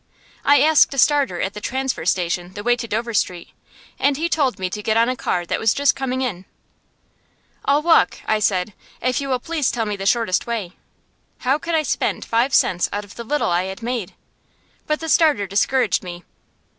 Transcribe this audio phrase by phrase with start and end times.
[0.43, 3.49] I asked a starter at the transfer station the way to Dover Street,
[3.99, 6.45] and he told me to get on a car that was just coming in.
[7.65, 10.73] "I'll walk," I said, "if you will please tell me the shortest way."
[11.41, 14.15] How could I spend five cents out of the little I had made?
[14.87, 16.23] But the starter discouraged me.